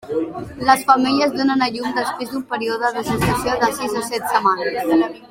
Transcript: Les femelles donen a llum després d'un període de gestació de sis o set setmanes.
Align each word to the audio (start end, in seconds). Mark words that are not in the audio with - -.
Les 0.69 0.85
femelles 0.87 1.35
donen 1.41 1.61
a 1.65 1.69
llum 1.75 1.93
després 1.97 2.31
d'un 2.31 2.47
període 2.53 2.91
de 2.99 3.05
gestació 3.13 3.59
de 3.65 3.71
sis 3.81 3.95
o 4.03 4.07
set 4.09 4.27
setmanes. 4.33 5.11